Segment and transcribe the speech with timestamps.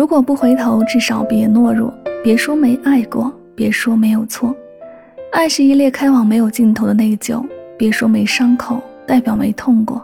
[0.00, 1.92] 如果不回头，至少别懦弱。
[2.24, 4.56] 别说没爱过，别说没有错。
[5.30, 7.46] 爱是一列开往没有尽头的内疚。
[7.76, 10.02] 别说没伤口，代表没痛过。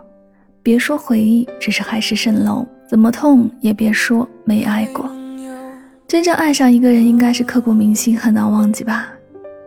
[0.62, 5.08] 别说回忆只是海市蜃楼，怎么痛也别说没爱过。
[6.06, 9.08] 真正爱上一个人，应该是刻骨铭心，很难忘记吧？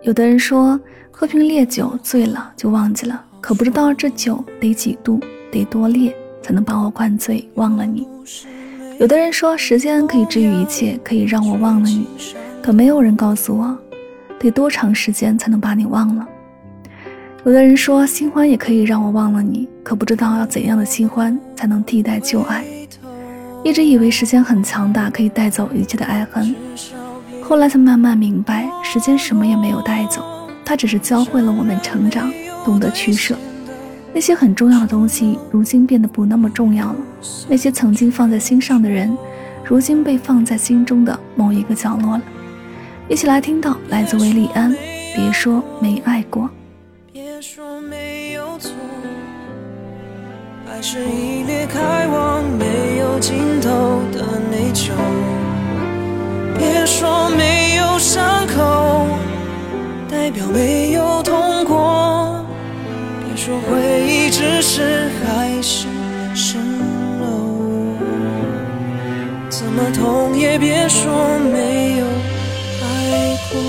[0.04, 5.20] 有的人说，喝瓶烈酒醉了就忘记了，可不知道这酒得几度，
[5.52, 8.08] 得多烈才能把我灌醉，忘了你。
[9.00, 12.06] 有的人说，时间可以治愈一切，可以让我忘了你，
[12.62, 13.78] 可没有人告诉我，
[14.38, 16.28] 得多长时间才能把你忘了。
[17.46, 22.62] 有的人说，新欢也可以让我忘了你，可不知道要怎样的新欢才能替代旧爱。
[23.64, 26.54] 一直以为时间很强大，可以带走一切的爱恨，
[27.42, 30.22] 后来才慢慢明白，时间什么也没有带走，
[30.66, 32.30] 它只是教会了我们成长，
[32.66, 33.34] 懂得取舍。
[34.14, 36.96] 那些很重要的东西，如今变得不那么重要了；
[37.48, 39.16] 那些曾经放在心上的人，
[39.64, 42.22] 如今被放在心中的某一个角落了。
[43.08, 44.76] 一起来听到来自维利安，
[45.16, 46.50] 别说没爱过。
[47.14, 48.72] 别说没有错，
[50.68, 54.92] 爱是一列开往没有尽头的内疚。
[56.58, 57.59] 别说没
[65.62, 66.62] 是海市蜃
[67.20, 67.26] 楼，
[69.50, 71.12] 怎么痛也别说
[71.52, 72.06] 没有
[72.82, 73.60] 爱过。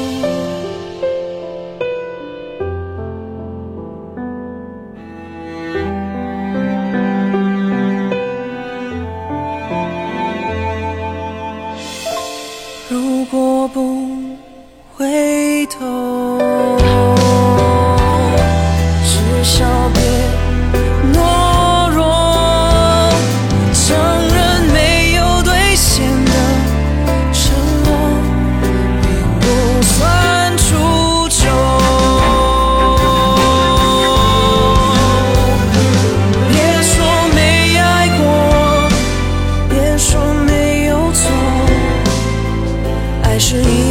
[12.88, 14.06] 如果不
[14.94, 16.79] 回头，
[43.40, 43.89] 是一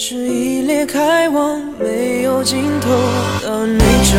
[0.00, 2.88] 是一列开往没有尽头
[3.42, 4.14] 的内疚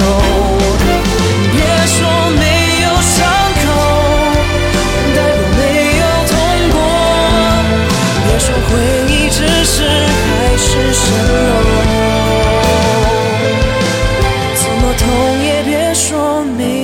[1.53, 1.97] 别说
[2.31, 2.43] 没
[2.83, 3.17] 有伤
[3.55, 3.65] 口
[5.15, 5.61] 代表没
[5.99, 6.35] 有痛
[6.73, 6.75] 过
[8.25, 8.69] 别说回
[9.07, 11.01] 忆只是海市蜃
[11.31, 11.71] 楼
[14.53, 15.01] 怎么痛
[15.45, 16.78] 也别说没